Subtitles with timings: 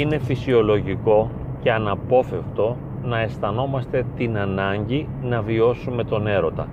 [0.00, 1.30] είναι φυσιολογικό
[1.60, 6.68] και αναπόφευκτο να αισθανόμαστε την ανάγκη να βιώσουμε τον έρωτα.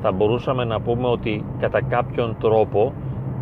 [0.00, 2.92] Θα μπορούσαμε να πούμε ότι κατά κάποιον τρόπο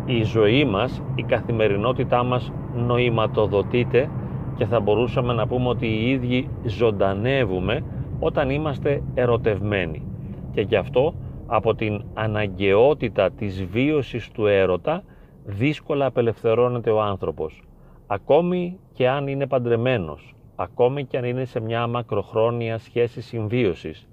[0.05, 4.09] η ζωή μας, η καθημερινότητά μας νοηματοδοτείται
[4.55, 7.83] και θα μπορούσαμε να πούμε ότι οι ίδιοι ζωντανεύουμε
[8.19, 10.07] όταν είμαστε ερωτευμένοι.
[10.53, 11.13] Και γι' αυτό
[11.47, 15.03] από την αναγκαιότητα της βίωσης του έρωτα
[15.45, 17.63] δύσκολα απελευθερώνεται ο άνθρωπος.
[18.13, 24.07] Ακόμη και αν είναι παντρεμένος, ακόμη και αν είναι σε μια μακροχρόνια σχέση συμβίωσης,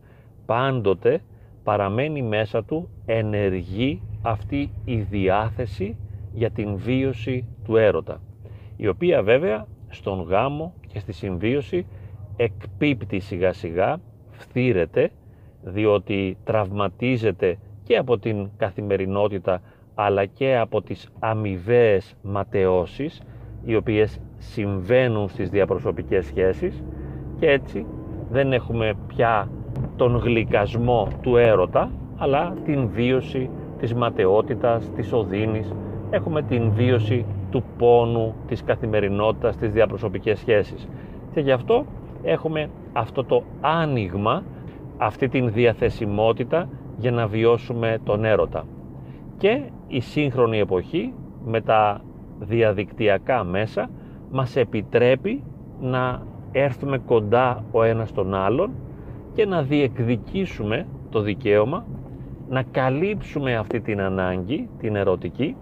[0.47, 1.23] πάντοτε
[1.65, 5.97] παραμένει μέσα του ενεργή αυτή η διάθεση
[6.33, 8.21] για την βίωση του έρωτα,
[8.77, 11.87] η οποία βέβαια στον γάμο και στη συμβίωση
[12.37, 15.11] εκπίπτει σιγά σιγά, φθήρεται,
[15.63, 19.63] διότι τραυματίζεται και από την καθημερινότητα
[19.95, 23.23] αλλά και από τις αμοιβαίες ματαιώσεις
[23.65, 26.83] οι οποίες συμβαίνουν στις διαπροσωπικές σχέσεις
[27.39, 27.87] και έτσι
[28.31, 29.49] δεν έχουμε πια
[29.97, 35.75] τον γλυκασμό του έρωτα αλλά την βίωση της ματαιότητας, της οδύνης.
[36.11, 40.89] Έχουμε την βίωση του πόνου, της καθημερινότητας, της διαπροσωπικές σχέσεις.
[41.35, 41.85] Και γι' αυτό
[42.23, 44.43] έχουμε αυτό το άνοιγμα,
[44.97, 48.65] αυτή την διαθεσιμότητα για να βιώσουμε τον έρωτα.
[49.39, 52.01] Και η σύγχρονη εποχή με τα
[52.41, 53.91] διαδικτυακά μέσα
[54.31, 55.43] μας επιτρέπει
[55.81, 58.71] να έρθουμε κοντά ο ένας τον άλλον
[59.35, 61.85] και να διεκδικήσουμε το δικαίωμα
[62.49, 65.57] να καλύψουμε αυτή την ανάγκη, την ερωτική,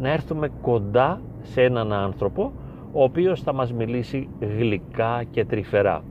[0.00, 2.52] να έρθουμε κοντά σε έναν άνθρωπο
[2.92, 6.02] ο οποίος θα μας μιλήσει γλυκά και τρυφερά.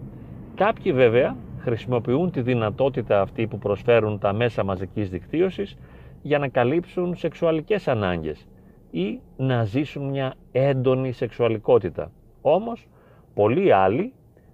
[0.55, 5.77] Κάποιοι βέβαια χρησιμοποιούν τη δυνατότητα αυτή που προσφέρουν τα μέσα μαζικής δικτύωσης
[6.21, 8.47] για να καλύψουν σεξουαλικές ανάγκες
[8.93, 12.11] ή να ζήσουν μια έντονη σεξουαλικότητα.
[12.41, 12.87] Όμως,
[13.33, 14.13] πολλοί άλλοι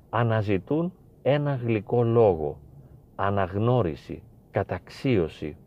[0.09, 2.59] αναζητούν ένα γλυκό λόγο,
[3.15, 5.57] αναγνώριση, καταξίωση,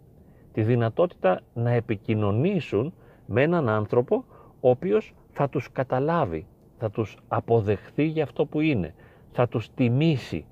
[0.52, 2.92] τη δυνατότητα να επικοινωνήσουν
[3.26, 4.24] με έναν άνθρωπο
[4.60, 6.46] ο οποίος θα τους καταλάβει,
[6.78, 8.94] θα τους αποδεχθεί για αυτό που είναι,
[9.32, 10.44] θα τους τιμήσει.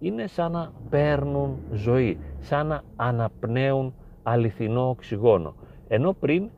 [0.00, 5.54] Είναι σαν να παίρνουν ζωή, σαν να αναπνέουν αληθινό οξυγόνο.
[5.88, 6.50] Ενώ πριν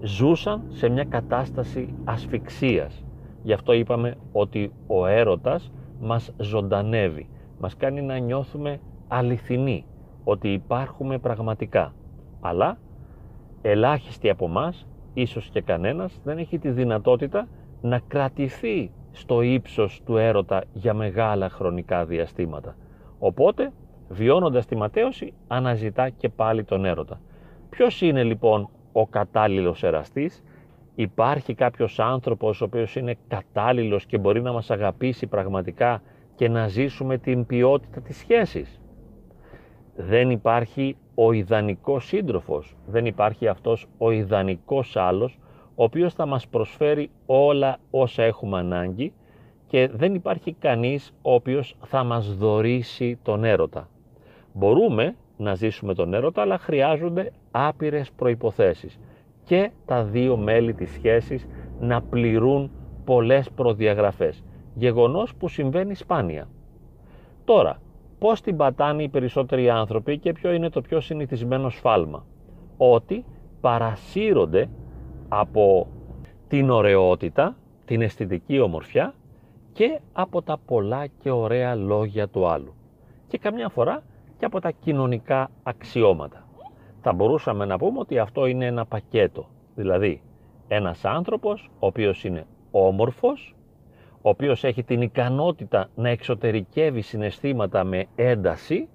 [0.00, 3.04] ζούσαν σε μια κατάσταση ασφυξίας.
[3.42, 7.28] Γι' αυτό είπαμε ότι ο έρωτας μας ζωντανεύει.
[7.58, 9.86] Μας κάνει να νιώθουμε αληθινοί,
[10.24, 11.94] ότι υπάρχουμε πραγματικά.
[12.40, 12.78] Αλλά
[13.62, 17.48] ελάχιστοι από μας, ίσως και κανένας, δεν έχει τη δυνατότητα
[17.80, 22.76] να κρατηθεί στο ύψος του έρωτα για μεγάλα χρονικά διαστήματα.
[23.18, 23.72] Οπότε,
[24.08, 27.20] βιώνοντας τη ματέωση, αναζητά και πάλι τον έρωτα.
[27.70, 28.68] Ποιος είναι λοιπόν
[28.98, 30.42] ο κατάλληλος εραστής,
[30.94, 36.02] υπάρχει κάποιος άνθρωπος ο οποίος είναι κατάλληλος και μπορεί να μας αγαπήσει πραγματικά
[36.34, 38.80] και να ζήσουμε την ποιότητα της σχέσης.
[39.96, 45.38] Δεν υπάρχει ο ιδανικός σύντροφος, δεν υπάρχει αυτός ο ιδανικός άλλος
[45.74, 49.12] ο οποίος θα μας προσφέρει όλα όσα έχουμε ανάγκη
[49.66, 53.88] και δεν υπάρχει κανείς ο οποίος θα μας δωρήσει τον έρωτα.
[54.52, 58.98] Μπορούμε να ζήσουμε τον έρωτα, αλλά χρειάζονται άπειρες προϋποθέσεις
[59.44, 61.46] και τα δύο μέλη της σχέσης
[61.80, 62.70] να πληρούν
[63.04, 64.44] πολλές προδιαγραφές.
[64.74, 66.48] Γεγονός που συμβαίνει σπάνια.
[67.44, 67.80] Τώρα,
[68.18, 72.24] πώς την πατάνε οι περισσότεροι άνθρωποι και ποιο είναι το πιο συνηθισμένο σφάλμα;
[72.76, 73.24] Ότι
[73.60, 74.68] παρασύρονται
[75.28, 75.86] από
[76.48, 79.14] την ωραιότητα, την αισθητική ομορφιά
[79.72, 82.74] και από τα πολλά και ωραία λόγια του άλλου.
[83.28, 84.02] Και καμιά φορά
[84.38, 86.48] και από τα κοινωνικά αξιώματα.
[87.02, 89.48] Θα μπορούσαμε να πούμε ότι αυτό είναι ένα πακέτο.
[89.74, 90.22] Δηλαδή,
[90.68, 93.54] ένας άνθρωπος ο οποίος είναι όμορφος,
[94.22, 98.88] ο οποίος έχει την ικανότητα να εξωτερικεύει συναισθήματα με ένταση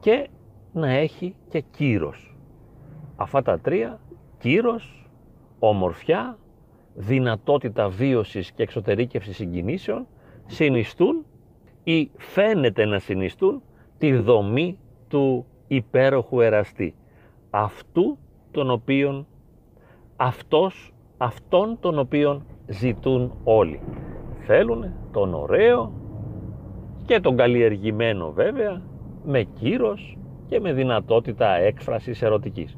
[0.00, 0.28] και
[0.72, 2.36] να έχει και κύρος.
[3.16, 4.00] Αυτά τα τρία,
[4.38, 5.08] κύρος,
[5.58, 6.38] ομορφιά,
[6.94, 10.06] δυνατότητα βίωσης και εξωτερήκευσης συγκινήσεων,
[10.46, 11.24] συνιστούν
[11.84, 13.62] ή φαίνεται να συνιστούν
[13.98, 16.94] τη δομή του υπέροχου εραστή.
[17.50, 18.18] Αυτού
[18.50, 19.26] τον οποίον,
[20.16, 23.80] αυτός, αυτόν τον οποίον ζητούν όλοι.
[24.40, 25.92] Θέλουν τον ωραίο
[27.06, 28.82] και τον καλλιεργημένο βέβαια,
[29.24, 32.76] με κύρος και με δυνατότητα έκφρασης ερωτικής.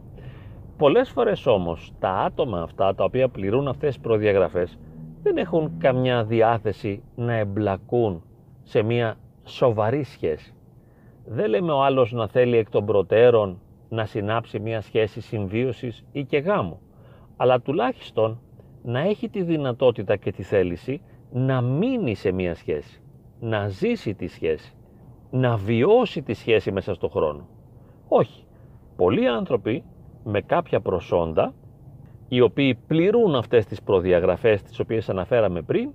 [0.77, 4.79] Πολλές φορές όμως τα άτομα αυτά τα οποία πληρούν αυτές τις προδιαγραφές
[5.23, 8.23] δεν έχουν καμιά διάθεση να εμπλακούν
[8.62, 10.56] σε μια σοβαρή σχέση.
[11.28, 16.25] Δεν λέμε ο άλλος να θέλει εκ των προτέρων να συνάψει μια σχέση συμβίωσης ή
[16.25, 16.81] και γάμου,
[17.37, 18.40] αλλά τουλάχιστον
[18.82, 21.00] να έχει τη δυνατότητα και τη θέληση
[21.32, 23.00] να μείνει σε μία σχέση,
[23.40, 24.75] να ζήσει τη σχέση,
[25.31, 27.49] να βιώσει τη σχέση μέσα στον χρόνο.
[28.08, 28.44] Όχι.
[28.96, 29.84] Πολλοί άνθρωποι
[30.25, 31.55] με κάποια προσόντα,
[32.28, 35.90] οι οποίοι πληρούν αυτές τις προδιαγραφές τις οποίες αναφέραμε πριν,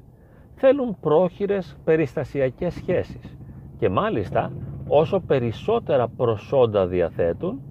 [0.55, 3.37] θέλουν πρόχειρες περιστασιακές σχέσεις.
[3.77, 4.51] Και μάλιστα
[4.93, 7.61] όσο περισσότερα προσόντα διαθέτουν,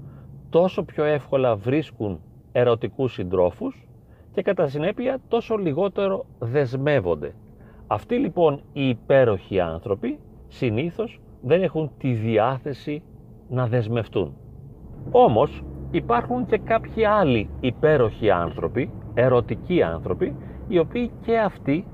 [0.51, 2.21] τόσο πιο εύκολα βρίσκουν
[2.53, 3.89] ερωτικούς συντρόφους
[4.33, 7.35] και κατά συνέπεια τόσο λιγότερο δεσμεύονται.
[7.87, 10.19] Αυτοί λοιπόν οι υπέροχοι άνθρωποι
[10.49, 13.03] συνήθως δεν έχουν τη διάθεση
[13.49, 14.35] να δεσμευτούν.
[15.11, 20.37] Όμως υπάρχουν και κάποιοι άλλοι υπέροχοι άνθρωποι, ερωτικοί άνθρωποι,
[20.69, 21.87] οι οποίοι και αυτοί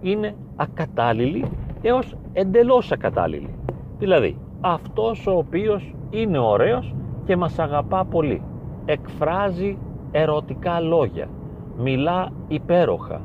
[0.00, 1.44] είναι ακατάλληλοι
[1.82, 3.54] έως εντελώς ακατάλληλοι.
[3.98, 6.94] Δηλαδή, αυτός ο οποίος είναι ωραίος
[7.24, 8.42] και μας αγαπά πολύ.
[8.84, 9.78] Εκφράζει
[10.10, 11.28] ερωτικά λόγια,
[11.78, 13.20] μιλά υπέροχα,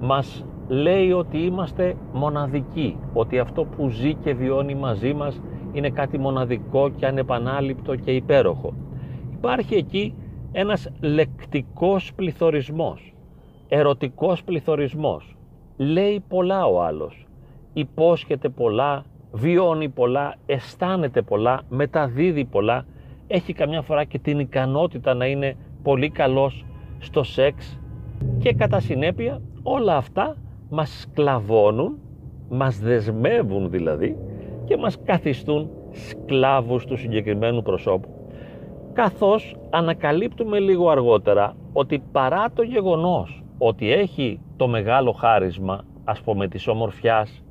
[0.00, 5.40] μας λέει ότι είμαστε μοναδικοί, ότι αυτό που ζει και βιώνει μαζί μας
[5.72, 8.72] είναι κάτι μοναδικό και ανεπανάληπτο και υπέροχο.
[9.32, 10.14] Υπάρχει εκεί
[10.52, 13.14] ένας λεκτικός πληθωρισμός,
[13.68, 15.36] ερωτικός πληθωρισμός.
[15.76, 17.26] Λέει πολλά ο άλλος,
[17.72, 22.84] υπόσχεται πολλά, βιώνει πολλά, αισθάνεται πολλά, μεταδίδει πολλά,
[23.26, 26.64] έχει καμιά φορά και την ικανότητα να είναι πολύ καλός
[26.98, 27.78] στο σεξ
[28.38, 30.36] και κατά συνέπεια όλα αυτά
[30.70, 31.98] μας σκλαβώνουν,
[32.50, 34.16] μας δεσμεύουν δηλαδή
[34.64, 38.08] και μας καθιστούν σκλάβους του συγκεκριμένου προσώπου.
[38.92, 46.48] Καθώς ανακαλύπτουμε λίγο αργότερα ότι παρά το γεγονός ότι έχει το μεγάλο χάρισμα ας πούμε
[46.48, 47.42] της ομορφιάς,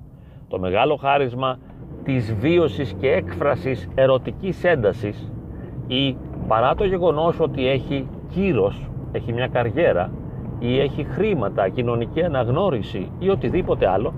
[0.47, 1.59] το μεγάλο χάρισμα
[2.03, 5.31] της βίωσης και έκφρασης ερωτικής έντασης
[5.87, 6.15] ή
[6.47, 10.11] παρά το γεγονός ότι έχει κύρος, έχει μια καριέρα
[10.59, 14.13] ή έχει χρήματα, κοινωνική αναγνώριση ή οτιδήποτε άλλο,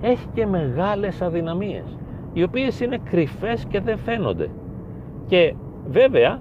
[0.00, 1.98] έχει και μεγάλες αδυναμίες,
[2.32, 4.50] οι οποίες είναι κρυφές και δεν φαίνονται.
[5.26, 5.54] Και
[5.88, 6.40] βέβαια,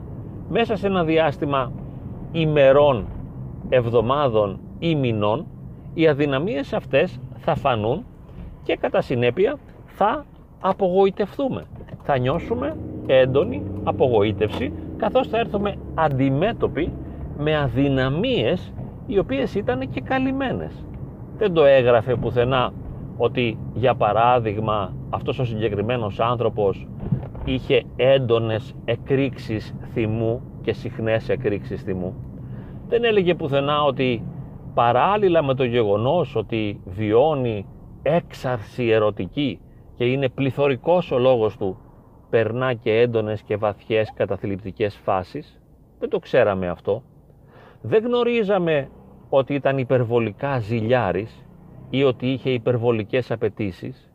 [0.49, 1.71] μέσα σε ένα διάστημα
[2.31, 3.05] ημερών,
[3.69, 5.45] εβδομάδων ή μηνών,
[5.93, 8.05] οι αδυναμίες αυτές θα φανούν
[8.63, 10.25] και κατά συνέπεια θα
[10.59, 11.63] απογοητευτούμε.
[12.03, 12.75] Θα νιώσουμε
[13.05, 16.91] έντονη απογοήτευση καθώς θα έρθουμε αντιμέτωποι
[17.37, 18.73] με αδυναμίες
[19.07, 20.85] οι οποίες ήταν και καλυμμένες.
[21.37, 22.73] Δεν το έγραφε πουθενά
[23.17, 26.87] ότι για παράδειγμα αυτός ο συγκεκριμένος άνθρωπος
[27.45, 32.13] είχε έντονες εκρήξεις θυμού και συχνές εκρήξεις θυμού.
[32.87, 34.23] Δεν έλεγε πουθενά ότι
[34.73, 37.65] παράλληλα με το γεγονός ότι βιώνει
[38.01, 39.59] έξαρση ερωτική
[39.97, 41.77] και είναι πληθωρικός ο λόγος του,
[42.29, 45.61] περνά και έντονες και βαθιές καταθλιπτικές φάσεις.
[45.99, 47.03] Δεν το ξέραμε αυτό.
[47.81, 48.89] Δεν γνωρίζαμε
[49.29, 51.45] ότι ήταν υπερβολικά ζηλιάρης
[51.89, 54.11] ή ότι είχε υπερβολικές απαιτήσεις.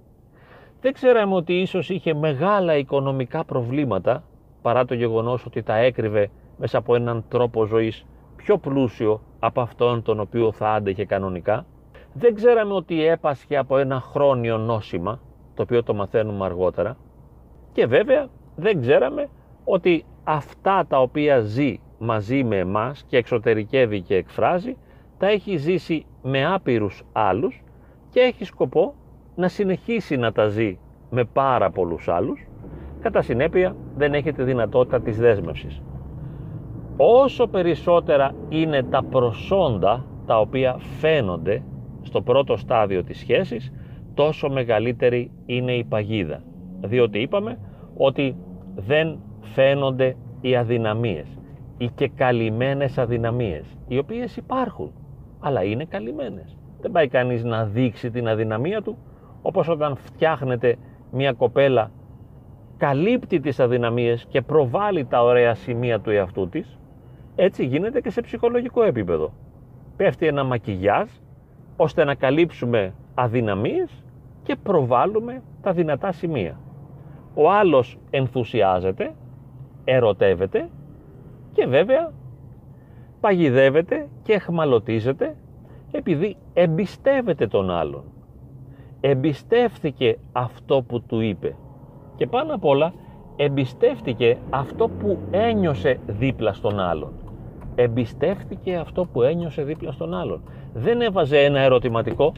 [0.80, 4.24] Δεν ξέραμε ότι ίσως είχε μεγάλα οικονομικά προβλήματα
[4.62, 8.06] παρά το γεγονός ότι τα έκρυβε μέσα από έναν τρόπο ζωής
[8.36, 11.66] πιο πλούσιο από αυτόν τον οποίο θα άντεχε κανονικά.
[12.12, 15.20] Δεν ξέραμε ότι έπασχε από ένα χρόνιο νόσημα,
[15.54, 16.96] το οποίο το μαθαίνουμε αργότερα.
[17.72, 19.28] Και βέβαια δεν ξέραμε
[19.64, 24.76] ότι αυτά τα οποία ζει μαζί με εμάς και εξωτερικεύει και εκφράζει
[25.18, 27.62] τα έχει ζήσει με άπειρους άλλους
[28.10, 28.94] και έχει σκοπό
[29.34, 30.78] να συνεχίσει να τα ζει
[31.10, 32.46] με πάρα πολλούς άλλους,
[33.00, 35.82] κατά συνέπεια δεν έχετε δυνατότητα της δέσμευσης.
[36.96, 41.62] Όσο περισσότερα είναι τα προσόντα τα οποία φαίνονται
[42.02, 43.72] στο πρώτο στάδιο της σχέσης,
[44.14, 46.42] τόσο μεγαλύτερη είναι η παγίδα.
[46.80, 47.58] Διότι είπαμε
[47.96, 48.36] ότι
[48.74, 51.38] δεν φαίνονται οι αδυναμίες,
[51.78, 54.92] οι και καλυμμένες αδυναμίες, οι οποίες υπάρχουν
[55.42, 56.56] αλλά είναι καλυμμένες.
[56.80, 58.98] Δεν πάει κανείς να δείξει την αδυναμία του,
[59.42, 60.76] όπως όταν φτιάχνεται
[61.12, 61.90] μια κοπέλα
[62.76, 66.78] καλύπτει τις αδυναμίες και προβάλλει τα ωραία σημεία του εαυτού της,
[67.34, 69.32] έτσι γίνεται και σε ψυχολογικό επίπεδο.
[69.96, 71.08] Πέφτει ένα μακιγιάζ
[71.76, 74.04] ώστε να καλύψουμε αδυναμίες
[74.42, 76.58] και προβάλλουμε τα δυνατά σημεία.
[77.34, 79.14] Ο άλλος ενθουσιάζεται,
[79.84, 80.68] ερωτεύεται
[81.52, 82.12] και βέβαια
[83.20, 85.36] παγιδεύεται και εχμαλωτίζεται
[85.90, 88.04] επειδή εμπιστεύεται τον άλλον.
[89.00, 91.56] Εμπιστεύθηκε αυτό που του είπε
[92.16, 92.92] και πάνω απ' όλα
[93.36, 97.12] εμπιστεύτηκε αυτό που ένιωσε δίπλα στον άλλον.
[97.74, 100.42] Εμπιστεύτηκε αυτό που ένιωσε δίπλα στον άλλον.
[100.74, 102.32] Δεν έβαζε ένα ερωτηματικό,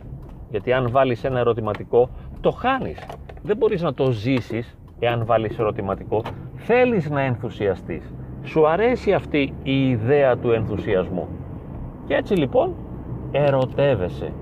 [0.55, 2.09] γιατί αν βάλεις ένα ερωτηματικό
[2.41, 3.07] το χάνεις.
[3.43, 6.23] Δεν μπορείς να το ζήσεις εάν βάλεις ερωτηματικό.
[6.57, 11.29] Θέλεις να ενθουσιαστείς σου αρέσει αυτή η ιδέα του ενθουσιασμού.
[12.07, 12.75] Και έτσι λοιπόν
[13.33, 14.33] ερωτεύεσαι.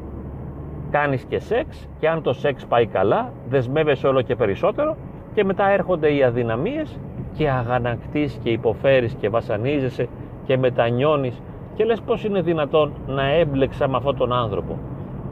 [0.90, 4.97] κάνεις και σεξ και αν το σεξ πάει καλά δεσμεύεσαι όλο και περισσότερο
[5.35, 6.99] και μετά έρχονται οι αδυναμίες
[7.37, 10.09] και αγανακτείς και υποφέρεις και βασανίζεσαι
[10.47, 11.42] και μετανιώνεις
[11.75, 14.78] και λες πως είναι δυνατόν να έμπλεξα με αυτόν τον άνθρωπο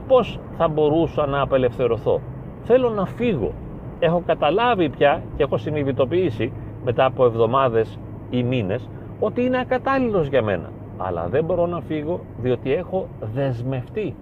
[0.07, 2.21] πως θα μπορούσα να απελευθερωθώ.
[2.63, 3.51] Θέλω να φύγω.
[3.99, 6.53] Έχω καταλάβει πια και έχω συνειδητοποιήσει
[6.83, 8.89] μετά από εβδομάδες ή μήνες
[9.19, 10.69] ότι είναι ακατάλληλος για μένα.
[10.97, 14.15] Αλλά δεν μπορώ να φύγω διότι έχω δεσμευτεί.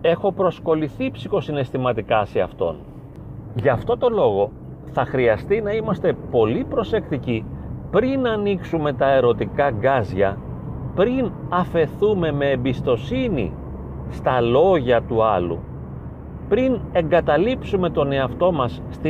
[0.00, 2.76] Έχω προσκοληθεί ψυχοσυναισθηματικά σε αυτόν.
[3.54, 4.50] Γι' αυτό το λόγο
[4.92, 7.44] θα χρειαστεί να είμαστε πολύ προσεκτικοί
[7.90, 10.38] πριν ανοίξουμε τα ερωτικά γκάζια
[10.94, 13.52] πριν αφαιθούμε με εμπιστοσύνη
[14.10, 15.58] στα λόγια του άλλου.
[16.48, 19.04] Πριν εγκαταλείψουμε τον εαυτό μας στην